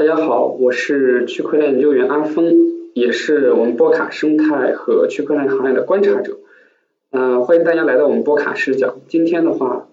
[0.00, 2.54] 大家好，我是区块链研究员阿峰，
[2.94, 6.38] 也是我们波卡生态和区块链行业的观察者。
[7.10, 8.96] 嗯，欢迎大家来到我们波卡视角。
[9.08, 9.88] 今天的话，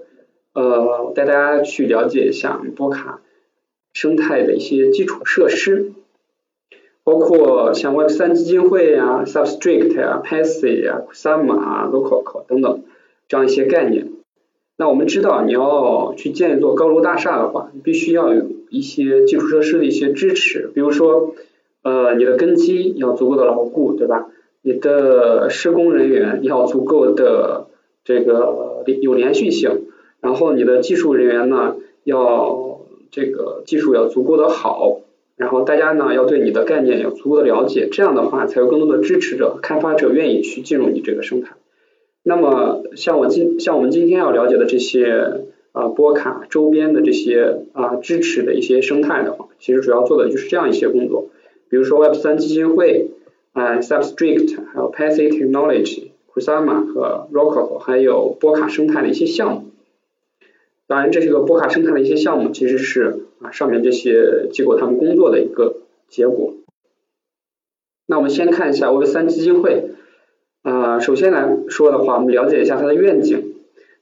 [0.54, 3.20] 呃，带大家去了解一下波卡
[3.92, 5.92] 生态的一些基础设施，
[7.04, 12.82] 包括像 Web 三基金会呀、Substrate 呀、Paxi 呀、Kusama 啊、Local 等等
[13.28, 14.08] 这样一些概念。
[14.78, 21.36] 那我们知道，你要去建一座高楼大厦的话，必须要有一些基础设施的一些支持，比如说，
[21.84, 24.28] 呃，你的根基要足够的牢固，对吧？
[24.62, 27.68] 你的施工人员要足够的
[28.04, 29.86] 这个有连续性，
[30.20, 32.82] 然后你的技术人员呢，要
[33.12, 35.00] 这个技术要足够的好，
[35.38, 41.56] 然后大家呢要对你的概念有足够的了解，这样的话才有更多的支持者、开发者愿意去进入你这个生态。
[42.24, 45.46] 那么像我今像我们今天要了解的这些
[45.78, 51.30] 啊波卡周边的这些啊支持的一些生态的话，其实主要做的就是这样一些工作，
[51.70, 53.12] 比如说 Web 三基金会
[53.54, 59.66] 啊 Substrate 还有 Paxi Technology Kusama 和 Rocko 还有波卡生态的一些项目。
[60.88, 66.56] 当然，这是个波卡生态的一些项目，其实是啊上面这些机构他们工作的一个结果。
[68.08, 69.92] 那我们先看一下 Web 三基金会。
[70.64, 73.47] 啊，首先来说的话，我们了解一下它的愿景。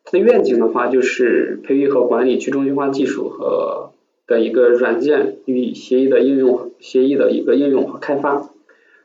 [0.05, 3.91] 它的愿景的话，就是培育和管理去中心化技术和
[4.27, 8.49] 的一个软件与协议的应用，协议的一个应用和开发。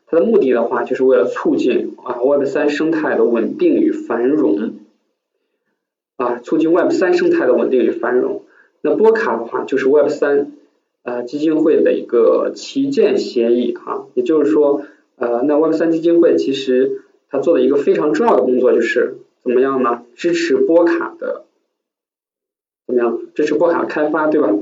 [0.06, 4.74] 它的目的的话，就是为了促进啊 Web 三生态的稳定与繁荣。
[6.16, 8.44] 啊，促进 Web 三生态的稳定与繁荣。
[8.82, 10.52] 那波卡的话，就是 Web 三
[11.02, 14.82] 呃基金会的一个旗舰协议哈，也就是说
[15.16, 17.02] 呃，那 Web 三基金会其实。
[17.32, 19.99] 他做的一个非常重要的工作就是怎么样呢？
[20.14, 21.44] 支持波卡的
[22.86, 23.18] 怎么样？
[23.34, 24.52] 支持波卡开发，对吧？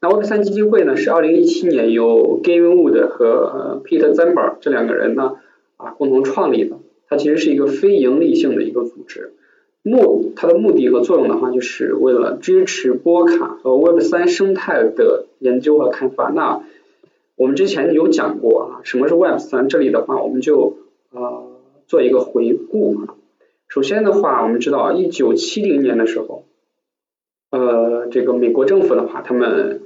[0.00, 5.36] 那 Web 三基金会呢，是二零一七年由 Gavin Wood 和 Peter Zember 这两个人呢
[5.76, 6.78] 啊共同创立的。
[7.08, 9.32] 它其实是一个非盈利性的一个组织，
[9.82, 16.30] 目它的目的和作用的话，就是为了支持波卡和 Web 三生态的研究和开发。
[16.30, 16.62] 那
[17.36, 19.68] 我们之前有讲过啊，什么是 Web 三？
[19.68, 20.76] 这里的话，我们就
[21.12, 21.42] 啊。
[21.88, 23.14] 做一个回顾啊，
[23.76, 26.44] 首先的话，我们知道一九七零年的时候，
[27.50, 29.82] 呃，这个美国政府的话，他们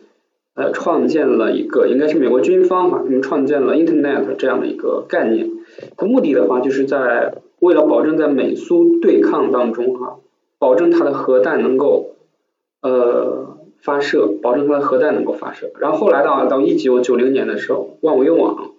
[0.55, 5.51] 呃创建了一个，应该是美国军方哈，他们创建了 Internet 这样的一个概念，
[5.97, 10.19] 它目的的话，就是在为了保证在美苏对抗当中哈，
[10.61, 12.15] 保证它的核弹能够
[12.83, 18.71] 呃发射，保证它的核弹能够发射，然后后来到到一九九零年的时候，万维网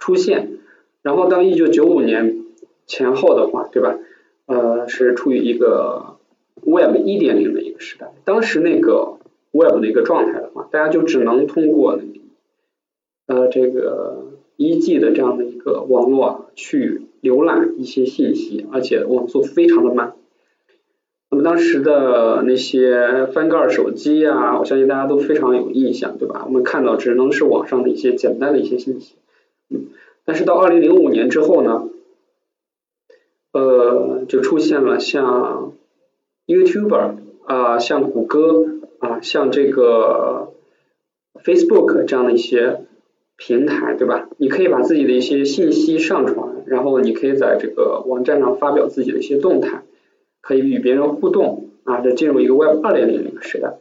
[0.00, 0.58] 出现，
[1.02, 2.44] 然后到一九九五年。
[2.90, 3.98] 前后的话，对吧？
[4.48, 6.16] 呃，是处于一个
[6.64, 8.14] Web 一点零的一个时代。
[8.24, 9.18] 当时那个
[9.52, 12.00] Web 的一个状态的话，大家就只能通过
[13.26, 14.24] 呃这个
[14.56, 20.14] 一 G 的这样的一个网络去浏览一些信息，而且网速非常的慢。
[21.30, 26.44] 那么当时的那些翻盖手机啊，我相信大家都非常有印象，对吧？
[26.46, 29.14] 我们看到只能是网上的一些简单的一些信息。
[29.68, 29.88] 嗯，
[30.24, 31.90] 但是到二零零五年之后呢？
[33.52, 35.72] 呃，就出现了像
[36.46, 37.16] YouTuber
[37.46, 38.66] 啊，像谷歌
[38.98, 40.52] 啊，像这个
[41.42, 42.82] Facebook 这样的一些
[43.36, 44.28] 平台，对吧？
[44.36, 49.82] 你可以把自己的一些信息上传，然后你可以在这个网站上发表自己的一些动态，
[50.42, 53.78] 可以与别人互动啊，这进入一个 Web 二点零的时代。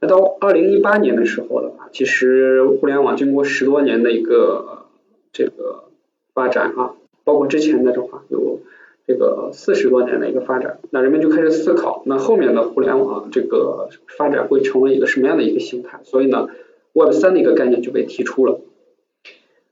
[0.00, 4.86] 那到二零一八年的时候的话，其实互联网经过十多年的一个
[5.32, 5.84] 这个
[6.32, 6.94] 发展啊。
[7.26, 8.60] 包括之前的这话有
[9.04, 15.98] 这个四十多年的一个发展，那人们就开始思考，那后面的互联网这个发展会成为一个什么样的一个形态？
[16.04, 16.48] 所以呢
[16.92, 18.60] ，Web 三的一个概念就被提出了。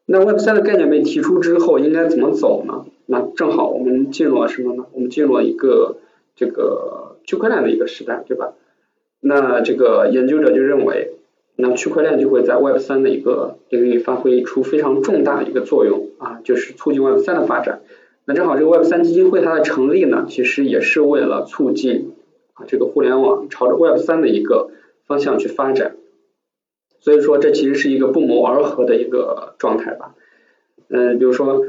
[0.04, 2.86] 那 Web 三的概念被提出之后，应该怎么走呢？
[3.06, 4.86] 那正好我们进入了什么呢？
[4.92, 5.98] 我们进入了一个
[6.34, 8.54] 这个区块链的一个时代，对吧？
[9.20, 11.12] 那这个研究者就认为。
[11.56, 17.80] 那区块链就会在 Web 三的一个领域发挥出非常重大的一个作用啊，就是促进 Web 三的发展。
[18.24, 22.12] 那正好这个 Web 三基金会它的成立呢，其实也是为了促进
[22.54, 24.70] 啊这个互联网朝着 Web 三的一个
[25.06, 25.94] 方向去发展。
[26.98, 30.14] 所以说这其实是一个不谋而合的一个状态吧。
[30.88, 31.64] 嗯，比如说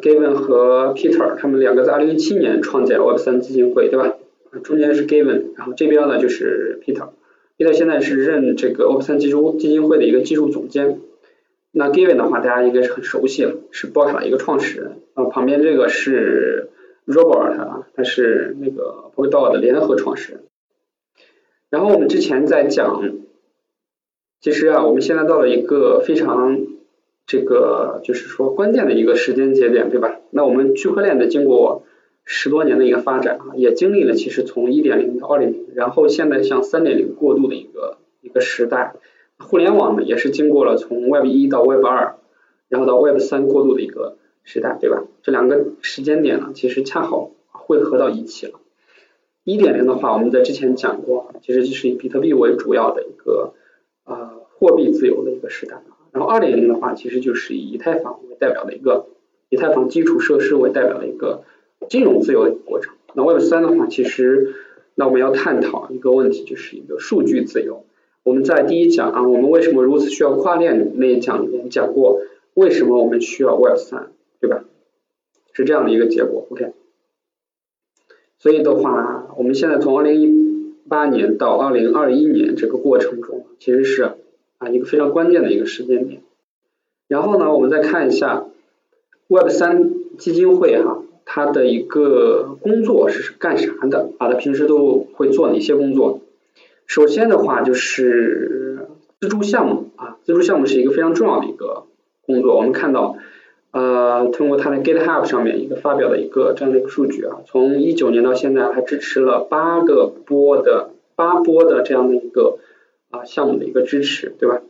[0.00, 4.14] Gavin 和 Peter 他们两个在二零一七年创建 Web 三基金会，对吧？
[4.62, 7.08] 中间是 Gavin，然后这边呢就是 Peter。
[7.64, 11.00] 他现在是任这个 Web 三基金基金会的一个技术总监。
[11.72, 15.02] 那 Given 的话，大家应该是很熟悉了，是波卡的一个创始人。
[15.14, 16.70] 啊，旁边这个是
[17.06, 20.42] Robert 啊，他是那个 Polkadot 的联合创始人。
[21.68, 23.12] 然后我们之前在讲
[24.40, 26.66] 其实啊，我们现在到了一个非常
[27.26, 30.18] 这个就是说关键的一个时间节点，对吧？
[30.30, 31.84] 那我们区块链的经过
[32.24, 38.94] 十多年的一个发展啊，也经历了其实从一点零到二点零，然后现在向三点零过渡的一个一个时代。
[39.38, 42.16] 互联网呢，也是经过了从 Web 一到 Web 二，
[42.68, 45.04] 然后到 Web 三过渡的一个时代，对吧？
[45.22, 48.60] 这两个时间点呢，其实恰好汇合到一起了。
[49.42, 53.54] 一点零的话，我们在之前讲过，其实就是以比特币为主要的一个
[54.04, 55.82] 呃货币自由的一个时代。
[56.12, 59.06] 然后二点零的话，其实就是以以太坊为代表的一个
[59.48, 61.44] 以太坊基础设施为代表的一个
[61.88, 62.94] 金融自由的过程。
[63.14, 64.54] 那 Web 三的话，其实
[64.94, 67.84] 那我们要探讨一个问题，就是一个数据自由。
[68.22, 72.20] 我们在第一讲啊，我们为什么如此需要跨链那一讲里面讲过，
[72.54, 74.64] 为什么我们需要 Web 三，对吧？
[75.52, 76.72] 是这样的一个结果，OK。
[78.38, 84.02] 所以的话，我们现在从二零一八年到二零二一年这个过程中，其实是
[84.58, 86.22] 啊一个非常关键的一个时间点。
[87.08, 88.46] 然后呢，我们再看一下
[89.26, 94.10] Web 三基金会哈，它的一个工作是干啥的？
[94.18, 96.20] 啊，他平时都会做哪些工作？
[96.86, 98.88] 首先的话就是
[99.20, 101.84] 资助项目啊，资助项目是一个非常重要的一个
[102.26, 102.56] 工作。
[102.56, 103.16] 我们看到，
[103.70, 112.58] 呃，通过它的 GitHub 上面一个发表的一个这样的一个数据啊，从一九年到现在，他支持了八个波的八波的这样的一个
[113.10, 114.62] 啊项目的一个支持，对吧？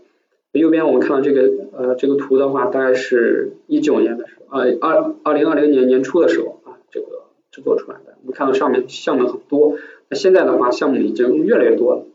[0.52, 7.06] 右边我们看到这个呃这个图的话，大概是一九年的时候，呃二二零二零年年初的时候啊，这个
[7.50, 8.16] 制作出来的。
[8.22, 9.76] 我们看到上面项目很多，
[10.08, 12.06] 那现在的话项目已经越来越多了。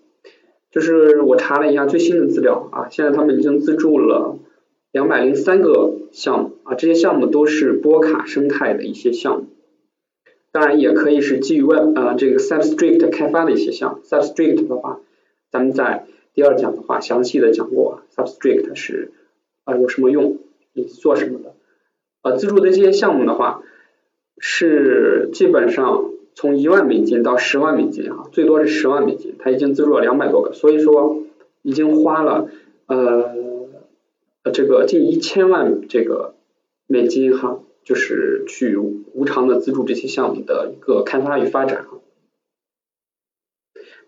[0.72, 4.38] 就是我查了一下最新的资料啊，现在他们已经资助了
[4.92, 9.48] 两百零三个项目啊，这些项目都是波卡生态的一些项目，
[10.52, 14.04] 当然也可以是基于 Web 呃这个 Substrict 开发的一些项目。
[14.04, 15.00] Substrict 的话，
[15.50, 19.12] 咱们在第二讲的话详细的讲过，Substrict 是
[19.64, 20.40] 啊有什么用
[20.74, 21.54] 以及做什么的。
[22.26, 23.62] 呃，资助的这些项目的话，
[24.40, 26.12] 是基本上。
[26.38, 31.24] 从一万美金到十万美金哈，最多是十万美金，他已经资助了两百多个，所以说
[31.62, 32.50] 已经花了
[32.88, 33.34] 呃
[34.52, 36.36] 这个近一千万这个
[36.88, 41.86] 美金哈，就是去无偿的资助这些项目的一个开发与发展。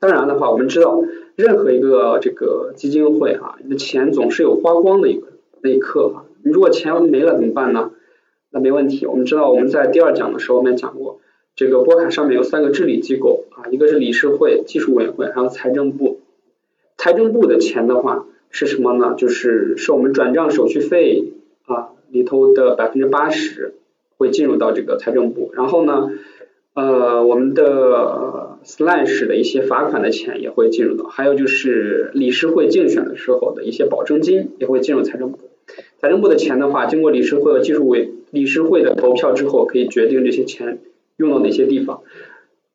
[0.02, 1.02] 当然的话，我们知道
[1.38, 5.28] 任何一个这个基金会哈，你的钱总是有花光的一个
[5.62, 7.92] 那一刻哈，你如果钱没了怎么办呢？
[8.52, 11.20] 那没问题，我们知道我们在第二讲的时候我们讲过。
[11.56, 16.20] 这个波卡上面有三个治理机构啊，一个是理事会、技术委员会，还有财政部。
[16.98, 19.16] 财政部的钱的话是什么呢？
[19.18, 21.34] 就是是我们转账手续费
[21.66, 23.74] 啊里头的百分之八十
[24.18, 25.50] 会进入到这个财政部。
[25.56, 26.12] 然后呢，
[26.76, 35.40] 呃，我们的 Slash 的一些罚款的钱也会进入到，还有就是理事会竞选的时候的一些保证金也会进入财政部。
[36.00, 40.79] 财政部的钱的话，经过理事会和技术委理事会的投票之后，可以决定这些钱。
[41.18, 42.03] 用到哪些地方，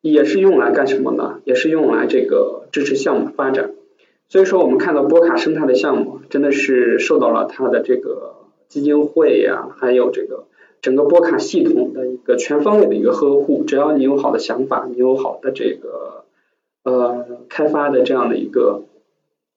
[0.01, 1.39] 也是用来干什么呢？
[1.45, 3.71] 也是用来这个支持项目发展。
[4.27, 8.33] 所以说，我们看到波卡生态的项目，真的是受到了它的这个
[8.67, 10.43] 基金会呀，还有这个
[10.81, 13.63] 整个波卡系统的一个全方位的一个呵护。
[13.63, 16.25] 只要你有好的想法，你有好的这个
[16.83, 18.83] 呃开发的这样的一个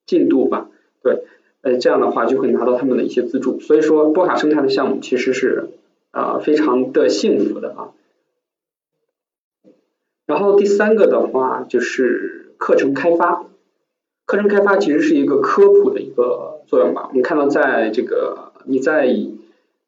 [0.06, 0.68] 进度吧，
[1.02, 1.24] 对，
[1.62, 3.58] 呃这样的话就会拿到他们的一些资助。
[3.58, 5.70] 所以说，波卡生态的项目其实是
[6.16, 7.92] 啊非常的幸福的啊。
[10.26, 13.44] 然后第三个的话就是课程开发，
[14.24, 17.06] 课程开发其实是一个科普的一个作用吧。
[17.10, 19.14] 我们看到在这个你在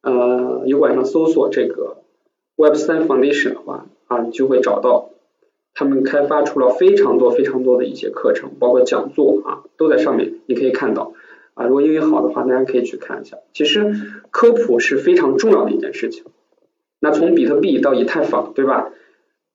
[0.03, 1.97] 呃油管上搜索这个
[2.57, 5.11] Web 三 Foundation 的话啊，你就会找到
[5.75, 11.13] 他们开发出了非常多非常多的一些课程，包括讲座啊都在上面，你可以看到
[11.59, 11.67] 啊。
[11.67, 13.37] 如果英语好的话，大家可以去看一下。
[13.53, 13.93] 其实
[14.31, 16.25] 科普是非常重要的一件事情。
[17.01, 18.91] 那从比特币到以太坊，对吧？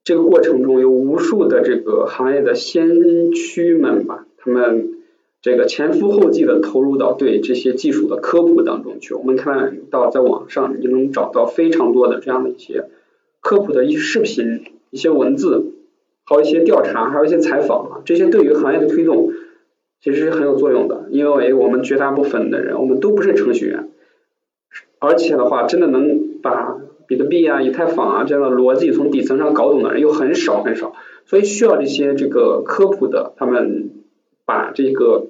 [0.03, 4.95] 这个过程中有无数的这个行业的先驱们吧，他们
[5.41, 9.13] 这个前赴后继的投入到对这些技术的科普当中去。
[9.13, 12.89] 我们看到在网上你能找到非常多的这样的一些
[13.39, 15.71] 科普的一些视频、一些文字，
[16.25, 19.31] 还有一些调查，还有一些采访啊，这些对于行业的推动
[20.03, 21.07] 其实是很有作用的。
[21.09, 23.89] 因为我们绝大部分的人，我们都不是程序员，
[24.99, 26.77] 而且的话，真的能把。
[27.05, 30.95] 比特币啊、以太坊啊这样的逻辑从底层上搞懂的人又很少很少，
[31.25, 33.91] 所以需要这些这个科普的，他们
[34.45, 35.27] 把这个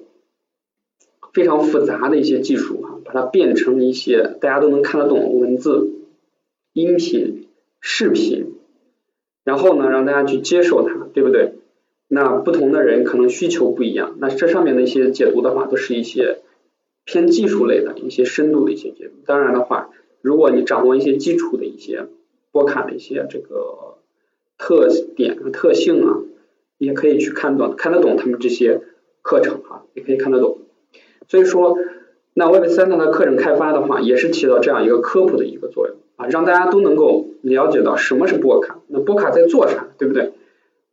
[1.32, 5.90] 非常复杂的一些技术啊，把它变成一些大家都能看得懂的文字、
[6.72, 7.48] 音频、
[7.80, 8.54] 视频，
[9.42, 11.54] 然后呢让大家去接受它，对不对？
[12.08, 16.40] 那不同的人可能需求不一样，那这上面的一些解读的话，都是一些
[17.04, 19.14] 偏技术类的一些深度的一些解读。
[19.26, 22.06] 当然的话，如果你掌握一些基础的一些
[22.52, 23.96] 波卡的一些这个
[24.58, 26.20] 特点和、特性啊，
[26.78, 28.82] 也可以去看懂看得懂他们这些
[29.22, 30.58] 课程哈，也可以看得懂。
[31.26, 31.76] 所以说，
[32.34, 40.32] 那 Web 三它的课程开发的话，也是起到这样一个科普的一个作用啊，让大家都能够了解到什么是波卡，那波卡在做啥，对不对？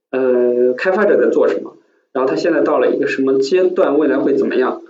[0.09, 1.77] 呃，开发者在做什么？
[2.11, 3.97] 然后他现在到了一个什么阶段？
[3.97, 4.81] 未来会怎么样？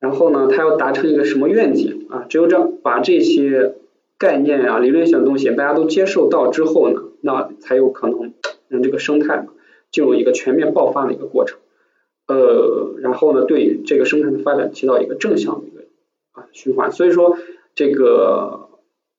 [0.00, 2.26] 然后呢，他要达成一个什么愿景啊？
[2.28, 3.76] 只有这样把这些
[4.18, 8.32] 概念啊、理论性的东西大家都接受到之后呢，那才有可能
[8.66, 9.52] 让这个生态嘛
[9.92, 11.60] 进入一个全面爆发的一个过程。
[12.26, 15.84] 呃，然后呢，对这个生态的发展起到一个正向的一个
[16.32, 16.90] 啊循环。
[16.90, 17.38] 所以说，
[17.76, 18.68] 这个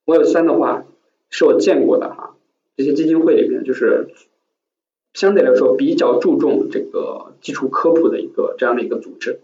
[0.04, 0.84] Web 三的话
[1.30, 2.36] 是我见过的哈，
[2.76, 4.08] 这些基金会里面就是。
[5.18, 9.40] 相对来说比较注重这个基础科普的一个这样的一个组织，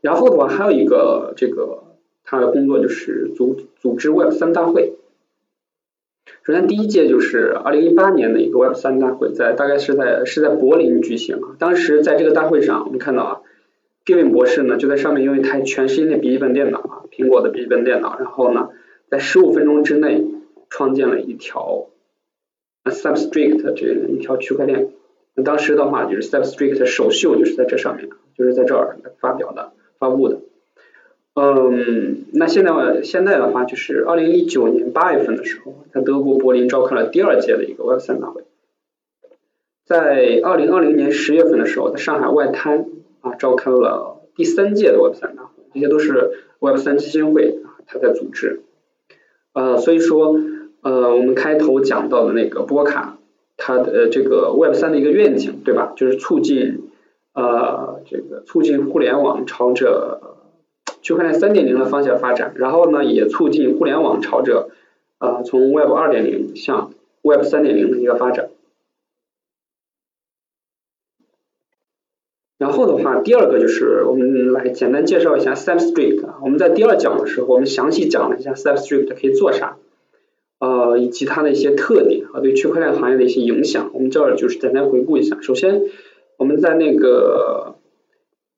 [0.00, 1.82] 然后的话还有一个这个
[2.22, 4.92] 他的工作就是组组织 Web 三大会。
[6.44, 11.40] 首先第一届就是二零一八年的一个 Web 三大会，在大概是在是在柏林举行。
[11.58, 13.40] 当时在这个大会上，我们看到啊
[14.04, 18.68] ，Gavin 博士呢就在上面用一台全新的笔记本电脑啊，苹果的笔记本电脑，然后呢
[19.10, 20.24] 在十五分钟之内
[20.70, 21.88] 创建了一条。
[22.90, 24.88] Substrate 这一条区块链，
[25.34, 30.40] 那当时的话就是 Substrate 首秀就是在这上面，就是在这儿发表的、发布的。
[31.34, 38.44] 嗯，那现在现在的话就是二零一九年八月份的时候，在德国柏林召开了第二届的一个 Web 三大会。
[39.84, 42.86] 在二零二零年十月份的时候，在上海外滩
[43.20, 48.60] 啊召开了第三届的 Web 三大会，这些都是 Web 三基金会啊他在组织。
[49.52, 50.38] 呃，所以说。
[50.86, 53.18] 呃，我们开头讲到的那个波卡，
[53.56, 55.92] 它的这个 Web 三的一个愿景，对吧？
[55.96, 56.90] 就是促进
[57.34, 60.20] 呃这个促进互联网朝着
[61.02, 64.68] 区块链三点零的方向发展，然后呢，也促进互联网朝着
[65.18, 68.50] 呃从 Web 二点零向 Web 三点零的一个发展。
[72.58, 76.24] 然后的话，第二个就是我们来简单介绍一下 Substrate。
[76.44, 79.78] 我们在第二讲的时候，我们详细讲了一下 Substrate 可以做啥。
[80.58, 85.38] 呃，以及它的一些特点和对区块链行业的一些影响，我们这儿就是简单回顾一下。
[85.42, 85.82] 首先，
[86.38, 87.74] 我们在那个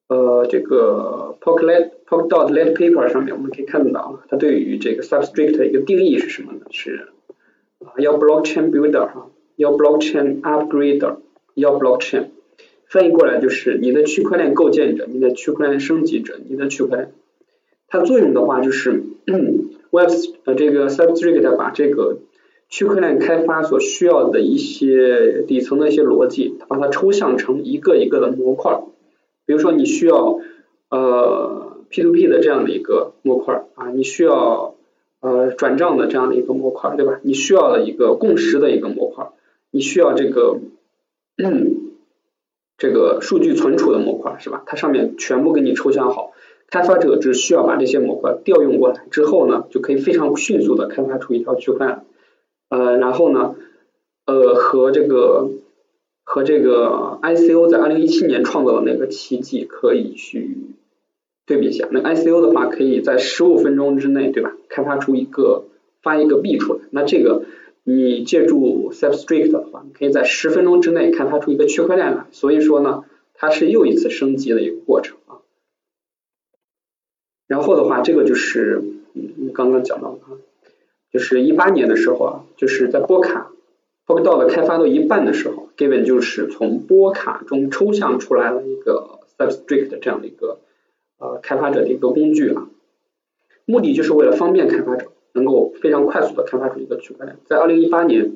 [0.07, 6.61] 呃这个 Polkadot Polkadot Late Paper 上面，我们可以看到它对于这个 Substrate 的一个定义是什么呢？
[6.71, 7.09] 是
[7.79, 11.17] 啊，要 Blockchain Builder 哈，要 Blockchain Upgrader，
[11.53, 12.27] 要 Blockchain，
[12.87, 17.11] 翻译过来就是你的区块链构建者，你的区块链升级者，你的区块链。
[17.89, 19.03] 它作用的话就是。
[19.91, 20.09] Web
[20.45, 22.19] 呃这个 Substrate 把这个
[22.69, 28.81] 区块链开发所需要的一些底层的一些逻辑，把它抽象成一个一个的模块。
[29.45, 30.39] 比如说你需要
[30.89, 34.75] 呃 P2P 的这样的一个模块啊，你需要
[35.21, 37.19] 呃转账的这样的一个模块，对吧？
[37.23, 39.29] 你需要的一个共识的一个模块，
[39.71, 40.59] 你需要这个
[42.77, 44.61] 这个数据存储的模块，是吧？
[44.67, 46.28] 它上面全部给你抽象好。
[46.69, 51.99] 开发者只需要把这些模块调用过来之后呢，就可以非常迅速的开发出一条区块链，
[52.69, 53.55] 呃，然后呢，
[54.25, 55.49] 呃，和这个
[56.23, 60.57] 和这个 ICO 在二零一七年创造的那个奇迹可以去
[61.47, 61.87] 对比一下。
[61.89, 64.55] 那 ICO 的话，可以在十五分钟之内，对吧？
[64.67, 65.63] 开发出一个
[66.03, 66.79] 发一个币出来。
[66.91, 67.45] 那这个
[67.83, 72.27] 你借助 Substrate 的话，可以在十分钟之内开发出一个区块链来。
[72.31, 75.17] 所以说呢，它是又一次升级的一个过程。
[77.49, 78.79] 然后的话，这个就是
[79.15, 80.37] 嗯刚刚讲到的啊，
[81.11, 83.51] 就是一八年的时候啊，就是在波卡
[84.05, 90.59] 包括到了开发到一半的时候，Gavin 就是从波卡中抽象出来了一个 Substrate 这样的一个
[91.17, 92.69] 呃开发者的一个工具啊，
[93.65, 97.39] 目的就是为了方便开发者能够非常快速的开发出一个区块链。
[97.45, 98.31] 在二零一八年，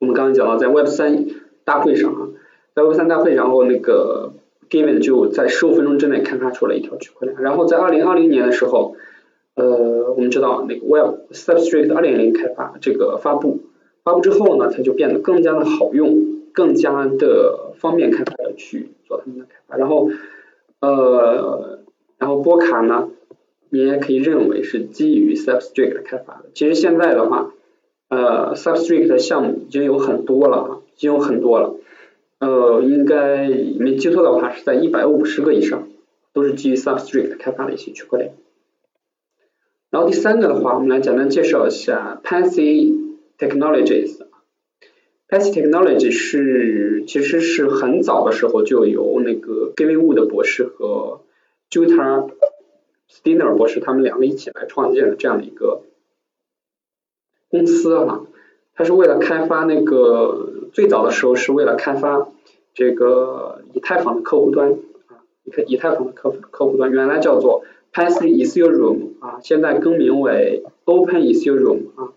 [0.00, 1.26] 我们刚刚讲到在 Web 三
[1.64, 2.28] 大会上啊，
[2.74, 4.32] 在 Web 三大会，然后那个。
[4.72, 8.96] Given 就在十五分钟之内开发出了一条区块链，然后在二零二零年的时候，
[9.54, 13.60] 呃，我们知道那个 Web Substrate 二点零开发这个发布，
[14.02, 20.08] 发布之后呢，它就变得更加的好用，更加的方便开发者去做他们的开发，然后
[20.80, 21.80] 呃，
[22.16, 23.10] 然后波卡呢，
[23.68, 26.46] 你也可以认为是基于 Substrate 开发的。
[26.54, 27.52] 其实现在的话，
[28.08, 31.74] 呃，Substrate 的项目已经有很多了啊，已经有很多了。
[32.42, 35.88] 呃，应该没记错的话，是在一百五十个以上，
[36.32, 38.34] 都是基于 Substrate 开发的一些区块链。
[39.90, 44.26] 然后第三个的话，我们来简单介绍一下 Pansy Technologies。
[45.28, 51.22] PASI technology 是其实是很早的时候就由那个 Gavin Wood 博士和
[51.70, 52.28] Jutta
[53.08, 55.84] Steiner 博士他们两个一起来创建的这样的一个
[57.48, 58.26] 公司哈，
[58.74, 62.28] 它是为了开发那个最早的时候是为了开发
[62.74, 64.72] 这个以太坊的客户端
[65.08, 72.12] 啊，以以太坊的客客户端原来叫做 PASI Ethereum 啊，现在更名为 Open Ethereum 啊。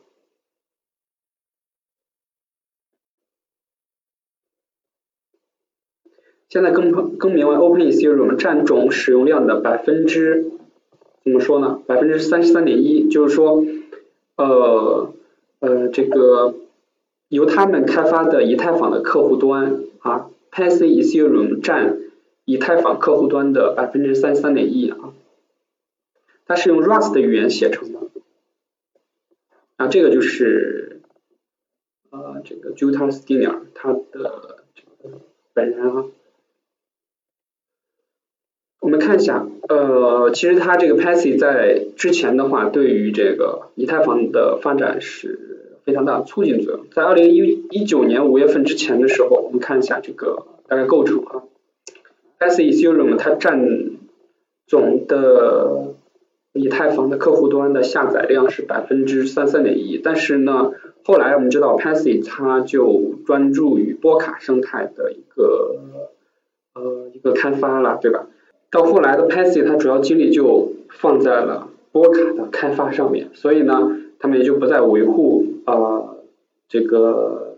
[6.48, 10.52] 现在更更名为 Open Ethereum，占总使用量的百分之
[11.22, 11.82] 怎么说呢？
[11.86, 13.66] 百分之三十三点一，就是说，
[14.38, 15.12] 呃
[15.60, 16.56] 呃，这个
[17.28, 22.00] 由他们开发的以太坊的客户端啊，PASI Ethereum 占
[22.46, 25.14] 以太坊客户端的百分之三十三点一啊，
[26.46, 28.00] 它是用 Rust 的语言写成的，
[29.76, 31.02] 啊，这个就是
[32.10, 34.64] 呃这个 Jutta Steiner 他的
[35.54, 36.06] 本人啊。
[38.80, 46.86] 我们看一下，呃，其实他这个 PASI 在之前的话，对于这个以太坊的发展是非常大的促进作用。
[46.92, 51.44] 在二零一一九年五月份之前的时候，我们看一下这个大概构成啊
[52.40, 53.92] ，PASI Ethereum 它占
[54.68, 55.94] 总的
[56.54, 60.72] 以太坊的客户端的下载量是百分之三三点一，但是呢，
[61.04, 65.76] 后来我们知道 PASI 它就专注于波卡生态的一个
[66.74, 68.28] 呃一个开发了，对吧？
[68.72, 76.24] 到后来的 PASI 它主要精力就放在了波卡的开发上面，所以呢，他们也就不再维护呃
[76.68, 77.58] 这个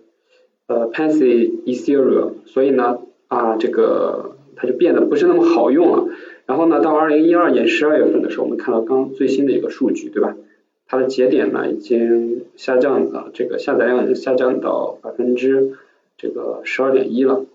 [0.68, 6.14] 呃 PASI Ethereum，所以呢啊这个它就变得不是那么好用了。
[6.46, 10.36] 然后呢，到二零一二年十二月份的时候，我们看到刚最新的一个数据，对吧？
[10.86, 15.74] 它的节点呢已经下降了，这个下载量已经下降到百分之
[16.16, 17.46] 这个十二点一了。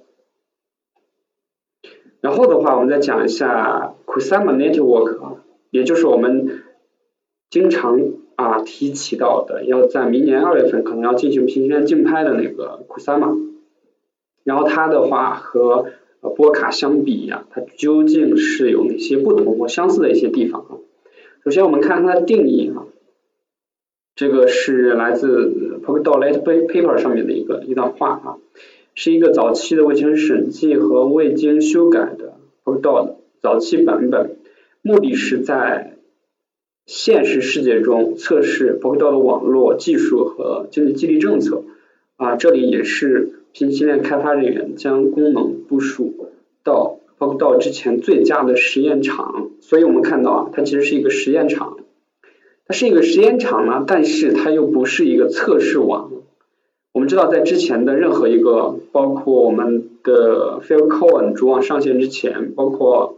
[2.20, 6.62] 然后的话，我们再讲一下 Kusama Network 啊，也就是我们
[7.48, 7.98] 经常
[8.42, 13.52] 啊提起到的，要在明年二月份可能要进行平行竞拍的那个 Kusama。
[14.44, 15.86] 然后它的话和
[16.36, 20.72] 波卡相比呀，它究竟是有哪些不同或相似的一些地方啊？
[21.44, 22.84] 首先我们看它的定义啊，
[24.14, 28.36] 这个是来自 Polkadot White Paper 上面的一个一段话啊。
[28.94, 34.36] 是一个早期的未经审计和未经修改的 Polkadot 早期版本，
[34.82, 35.91] 目的是在
[36.86, 41.62] 现实世界中测试包括到了网络技术和经济激励政策。
[42.16, 46.28] 啊，这里也是平行链开发人员将功能部署
[46.62, 49.50] 到包括到之前最佳的实验场。
[49.60, 51.78] 所以我们看到啊，它其实是一个实验场，
[52.66, 56.10] 它是一个实验场呢，但是它又不是一个测试网。
[56.92, 63.16] 我们知道，在之前的任何一个，包括我们的 Filecoin 主网上线之前，包括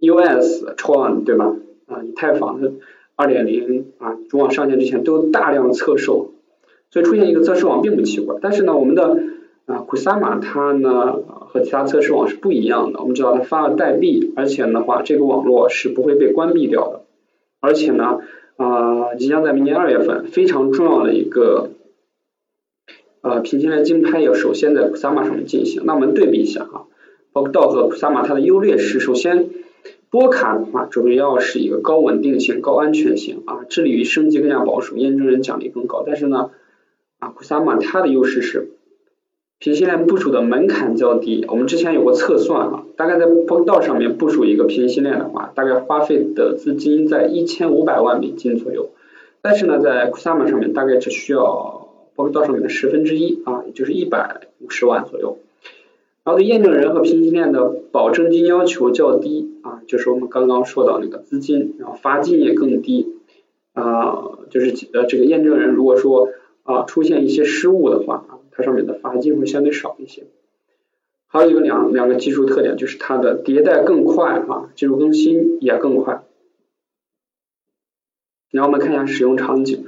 [0.00, 1.54] US Tron 对吧？
[1.86, 2.72] 啊，以太坊的
[3.16, 8.36] 2.0啊主网上线之前，都有大量测试，所以出现一个测试网并不奇怪。
[8.40, 9.22] 但是呢，我们的
[9.66, 11.12] 啊 Kusama 它呢
[11.48, 13.00] 和其他测试网是不一样的。
[13.00, 17.02] 我们知道它发了代币，而且的话，这个网络是不会被关闭掉的。
[17.60, 18.20] 而且呢，
[18.56, 21.70] 啊，即将在明年二月份，非常重要的一个。
[23.26, 25.84] 呃，平行链竞拍要首先在 Kusama 上面进行。
[25.86, 26.84] 那我们对比一下啊
[27.32, 29.00] ，Polkadot 和 Kusama 它的优劣势。
[29.00, 29.48] 首先，
[30.14, 36.04] 波卡的话主要是一个高稳定性、高安全性啊，致力于升级更加保守，验证人奖励更高。
[36.06, 36.50] 但是呢，
[37.18, 38.68] 啊 Kusama 它的优势是
[39.58, 41.44] 平行链部署的门槛较低。
[41.48, 48.90] 我们之前有过测算啊，大概在 Polkadot 上面部署一个平行链的话，大概花费的资金在一千五百万美金左右。
[49.42, 51.82] 但是呢，在 Kusama 上面大概只需要。
[52.16, 55.38] 包括到上面的十分之一啊，也就是一百五十万左右。
[56.24, 63.14] 然后对验证人和平行链的保证金要求较低啊，就是我们刚刚说到那个资金，然后罚金也更低
[63.74, 66.30] 啊，就是呃这个验证人如果说
[66.62, 70.24] 啊出现一些失误的话啊，它上面的罚金会相对少一些。
[71.26, 76.22] 还有一个两两个技术特点就是它的迭代更快啊，技术更新也更快。
[78.50, 79.84] 然后我们看一下使用场景。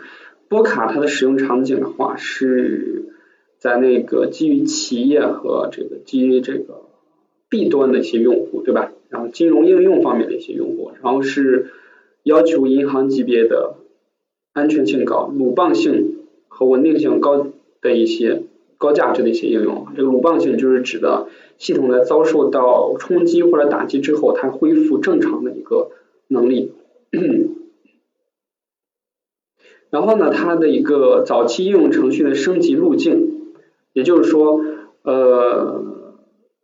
[0.49, 3.06] 波卡它的使用场景的话，是
[3.59, 6.83] 在那个基于企业和这个基于这个
[7.49, 8.92] B 端的一些用户，对吧？
[9.09, 11.71] 然后金融应用方面的一些用户，然后是
[12.23, 13.77] 要求银行级别的
[14.53, 16.16] 安全性高、鲁棒性
[16.49, 17.47] 和稳定性高
[17.81, 18.42] 的一些
[18.79, 19.87] 高价值的一些应用。
[19.97, 25.90] 这个鲁棒性就是指的系统在遭受到冲击或者打击之后，它恢复正常的一个
[26.29, 26.73] 能力。
[29.88, 33.36] 然后呢，它的一个早期应用程序的升级路径
[33.97, 34.61] 也就是说，
[35.05, 35.83] 呃，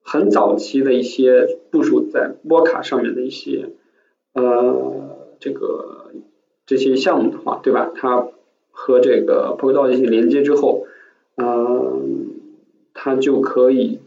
[0.02, 3.70] 很早期的一些部署在波卡上面的一些
[4.34, 6.10] 呃这个
[6.66, 7.90] 这些项目的话，对吧？
[7.94, 8.28] 它
[8.70, 10.84] 和这个 Prodo 进行连接之后，
[11.36, 12.34] 嗯，
[12.92, 14.00] 它就可以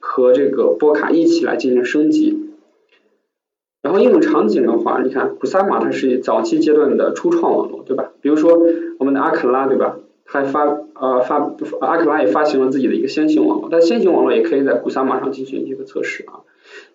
[0.00, 2.50] 和这个波卡一起来进行升级。
[3.82, 8.10] 然后应用场景的话，你看 Kusama 它是早期阶段的初创网络，对吧？
[8.20, 8.58] 比如说
[8.98, 10.00] 我们的阿肯拉，对吧？
[10.34, 16.40] 还发呃发阿克拉也发行了自己的一个先行网络，但先行网络也可以在古萨马上进行一个测试啊。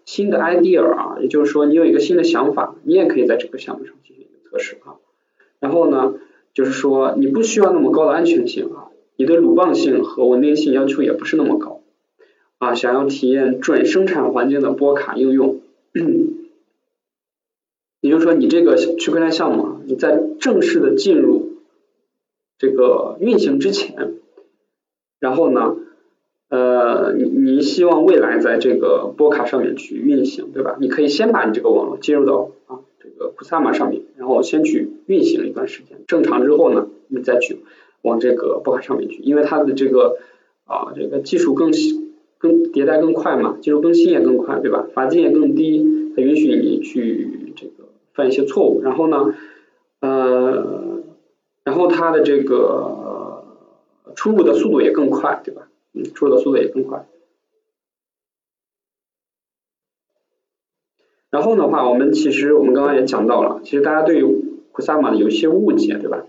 [0.04, 5.00] 新的 idea 啊，也就是说你有一个新的想法，你也可以在这个项目上进行一个测试啊。
[5.62, 6.16] 然后呢，
[6.54, 11.80] 就是说你不需要那么高的安全性啊，你对鲁棒性和稳定性要求也不是那么高
[12.58, 12.76] 啊。
[12.76, 15.62] 想要体验准生产环境的波卡应用，
[18.02, 21.39] 也就是说你这个区块链项目啊，你在正式的进入。
[22.60, 24.16] 这个运行之前，
[25.20, 25.78] 然后呢，
[26.50, 30.76] 呃，你你希望未来在这个波卡上面去运行，对吧？
[30.78, 37.60] 你可以先把你这个网络接入到啊这个 Kusama 上面，然后先去运行一段时间，正常之后呢，你再去
[38.02, 40.18] 往这个波卡上面去，因为它的这个
[40.66, 41.72] 啊这个技术更
[42.38, 44.86] 更迭代更快嘛，技术更新也更快，对吧？
[44.94, 49.34] 罚金也更低，它允许你去这个犯一些错误，然后呢，
[50.02, 50.99] 呃。
[51.80, 53.46] 然后它的这个
[54.14, 55.70] 出入的速度也更快，对吧？
[55.94, 57.08] 嗯，出入的速度也更快。
[61.30, 64.22] 然后的话，我们其实我们刚刚也讲到了，其实大家对
[64.74, 66.26] Kusama 有一些误解，对吧？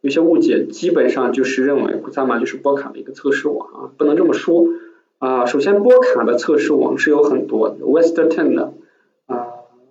[0.00, 4.64] 有些误解，基本上就是认为 Kusama 就是波卡的一个测试网啊，不能这么说
[5.18, 5.44] 啊。
[5.44, 8.72] 首先，波卡的测试网是有很多，Western 的
[9.26, 9.46] 啊，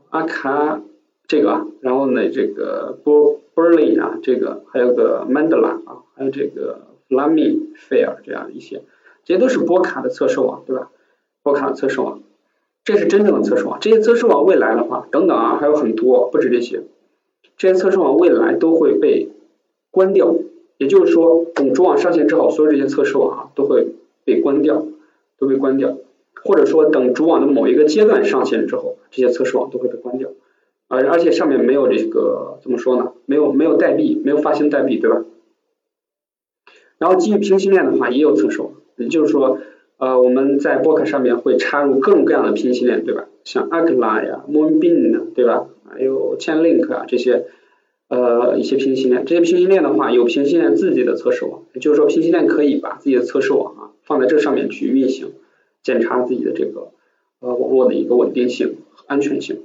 [0.09, 0.81] 阿卡
[1.27, 3.41] 这个，然后呢，这个波。
[3.57, 8.83] Berlin 啊，这个还有个 Mandela 啊，还有这个 Flaming Fair 这样一些，
[9.25, 10.91] 这些都是波卡的测试网，对吧？
[11.41, 12.21] 波卡的测试网，
[12.83, 13.79] 这是真正的测试网。
[13.81, 16.83] 这些测试网未来的话，等等啊，还有很多，不止这些。
[17.57, 19.29] 这些测试网未来都会被
[19.89, 20.35] 关掉，
[20.77, 23.87] 也就是说，等主网上线之后，所有这些测试网啊都会
[24.23, 24.85] 被关掉，
[25.39, 25.97] 都被关掉，
[26.45, 30.29] 或者说等主网的某一个阶段上线之后，这些测试网都会被关掉。
[30.89, 33.13] 而而且上面没有这个怎么说呢？
[33.27, 35.23] 没有没有代币，没有发行代币，对吧？
[36.97, 39.59] 然后基于平行链的话，也有测试网，也就是说，
[39.97, 43.27] 呃，我们在波卡上面会插入各种各样的平行链，对吧？
[43.43, 45.67] 像 a k l a 呀、Moonbeam 对吧？
[45.89, 47.45] 还有 Chainlink 啊这些
[48.07, 55.33] 呃一些平行链，这些平行链的话，有平行链自己的测试网，也就是说，平行链可以把自己的测试网啊放在这上面去运行，
[55.83, 56.91] 检查自己的这个
[57.41, 59.59] 呃网络的一个稳定性、安全性。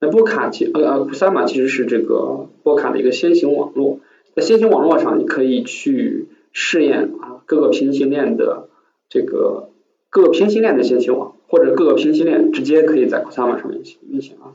[0.00, 3.98] 那波卡其呃呃 Kusama 其实是这个波卡的一个先行网络，
[4.36, 8.68] 在先行网络上，你可以去试验啊各个平行链的
[9.08, 9.70] 这个
[10.10, 14.54] 各个平行链的先行网，或者各个平行链直接可以在 Kusama 上面运行啊。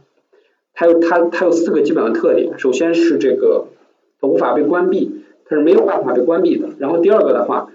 [0.74, 3.68] 它有它它有四个基本的特点，首先是这个
[4.20, 6.70] 它无法被关闭，它是没有办法被关闭的。
[6.80, 7.70] 然后第二个的话，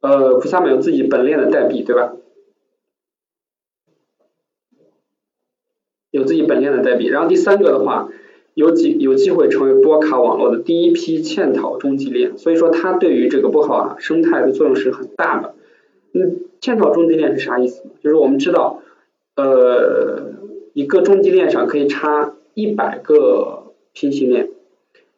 [0.00, 2.12] 呃 Kusama 有自己本链的代币，对吧？
[6.18, 8.08] 有自己本链的代币，然后第三个的话，
[8.54, 15.54] 有几有机会成为波卡网络的第一批嵌套中继链，所以说它对于这个波卡生态的作用是很大的。
[16.12, 17.84] 嗯，嵌套中继链是啥意思？
[18.02, 18.82] 就是我们知道，
[19.36, 20.32] 呃，
[20.72, 24.48] 一个中继链上可以插一百个平行链，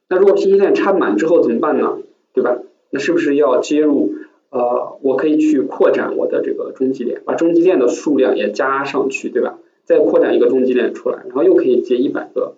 [0.08, 1.98] 那如果平行链插满之后怎么办呢？
[2.34, 2.58] 对吧？
[2.90, 4.14] 那是不是要接入？
[4.50, 9.59] 呃，我可以去扩展我的这个中继链，把中继链的数量也加上去，对吧？
[9.90, 12.54] 再扩展一个中继链出来，然后又可以接一百个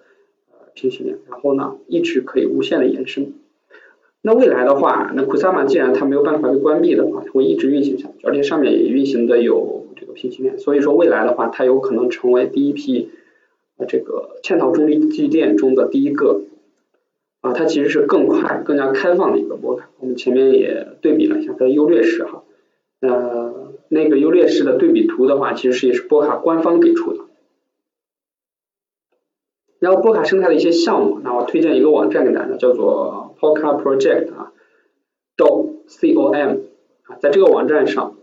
[0.51, 3.33] 呃平行链，然后呢一直可以无限的延伸。
[4.21, 13.09] 那未来的话，那 Kusama 既然它没有办法被关闭的话，它会一直运行下去，而且上面也运行的有这个平行链，所以说未来的话，它有可能成为第一批
[13.89, 16.43] 这个嵌套中继链中的第一个
[17.41, 19.89] 啊，它其实是更快、更加开放的一个波卡。
[20.01, 22.45] 我们前面也对比了一下它的优劣势哈，
[23.01, 23.42] 呃。
[23.95, 27.27] 那个优劣势的对比图的话，其实是也是波卡官方给出的。
[29.81, 34.53] 然后波卡生态的一些项目，那我推荐一个网站给大家，叫做 Polka Project 啊
[35.37, 36.61] ，dot c o m
[37.03, 38.17] 啊，在这个网站上，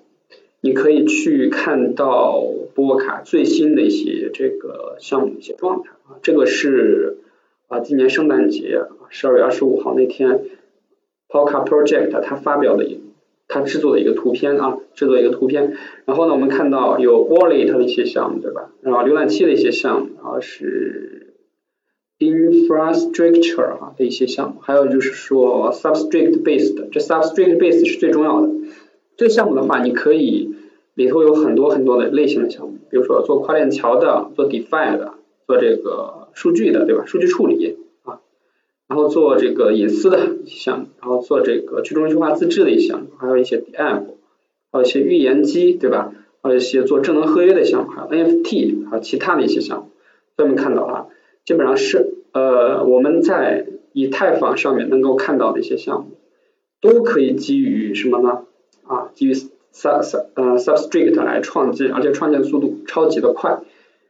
[0.59, 2.41] 你可以去看到
[2.73, 6.17] 波卡最新的一些这个项目的一些状态啊。
[6.23, 7.19] 这个是
[7.67, 10.45] 啊，今年圣诞节十二月二十五号那天
[11.27, 13.01] ，Polka Project 它发表的一。
[13.49, 18.71] 它制作的一个图片啊，制作一个图片，然后呢，我们看到有 Wallet 的一些项目，对吧？
[18.81, 21.33] 然后浏览器的一些项目，然后是
[22.19, 28.51] Infrastructure 啊的一些项目，还有就是说 Substrate based，这 Substrate based 是最重要的，
[29.17, 30.53] 这个项目的话，你可以
[30.93, 35.13] 里头有很多很多的类型的项目，比如说做跨链桥的，做 DeFi 的，
[35.47, 37.05] 做这个数据的，对吧？
[37.07, 37.78] 数据处理，
[38.89, 44.03] 然后做这个隐私的项目，然后做这个去中心化自治的一项目，还有一些 DApp，
[44.71, 46.11] 还有一些预言机，对吧？
[46.41, 49.89] 还有一些做智能合约的项目，还有 NFT，还有其他的一些项目。
[50.37, 51.05] 我们看到啊，
[51.45, 56.17] 基本上是呃我们在以太坊上面能够看到的一些项目，
[56.81, 58.45] 都可以基于什么呢？
[58.87, 63.59] 啊，基于 sub sub 呃 substrate 来创建，而且创建速度超级的快。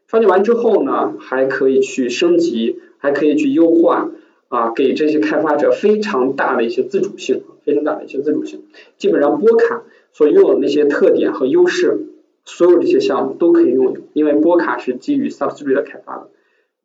[0.08, 4.10] 创建完之后呢，还可以去升级，还可以去优化
[4.50, 8.66] 啊，给这些开发者非常大的一些自主性，非常大的一些自主性。
[8.98, 12.08] 基本上波卡所拥有的那些特点和优势，
[12.46, 16.30] 所有这些项目都可以拥有，因为波卡是基于 substrate 开发的，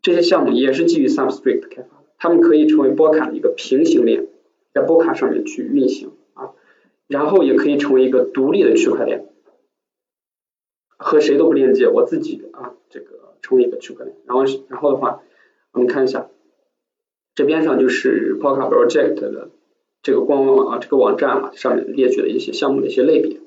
[0.03, 4.29] 这些项目也是基于 substrate 开发的，它们可以成为波卡的一个平行链，
[4.73, 6.53] 在波卡上面去运行啊。
[7.07, 9.27] 然后也可以成为一个独立的区块链，
[10.97, 14.17] 和谁都不链接，我自己啊，这个成为一个区块链。
[14.27, 15.23] 然后然后的话，
[15.73, 16.29] 我们看一下，
[17.35, 19.51] 这边上就是 Polka Project 的
[20.03, 23.41] 这个官网啊，这个网站啊，上面列举的一些项目的一些类别。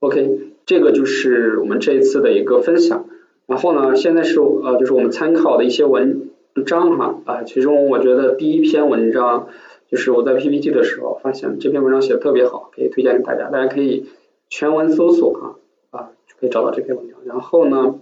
[0.00, 3.08] OK，这个就是我们这一次的一个分享。
[3.46, 6.30] 然后呢，现在是呃，就是我们参考的一些文。
[6.66, 9.48] 章哈啊，其中我觉得第一篇文章
[9.86, 14.08] 就是我在 PPT 的时候发现这篇文章写的特别好，可以推荐给大家，大家可以
[14.48, 15.56] 全文搜索哈
[15.90, 17.20] 啊，就可以找到这篇文章。
[17.24, 18.00] 然后呢，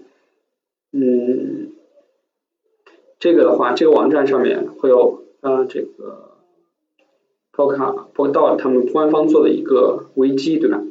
[0.99, 1.73] 嗯，
[3.19, 6.39] 这个的话，这个网站上面会有啊这个
[7.53, 10.83] Polka p o k a d o t 他们官方做的一个维基对吧？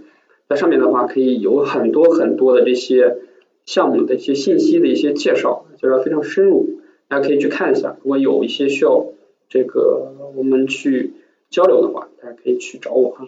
[0.48, 3.18] 在上面的话可以有很多很多的这些
[3.66, 6.82] 项目的一些信息的一些介绍，介绍非常深入。
[7.08, 9.08] 大家可以去看一下，如果有一些需要
[9.50, 11.14] 这个我们去
[11.50, 13.28] 交流的话，大家可以去找我哈。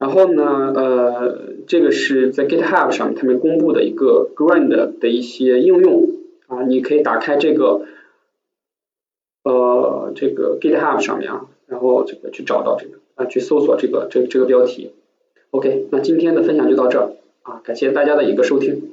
[0.00, 6.08] 然后呢，呃，这个是在 GitHub 上面他们公布的一个 Ground 的一些应用
[6.46, 7.82] 啊，你可以打开这个
[9.44, 14.92] 呃这个 GitHub 上面啊，然后这个去找到这个啊，去搜索这个这个这个标题。
[15.50, 18.89] OK，那今天的分享就到这啊，感谢大家的一个收听。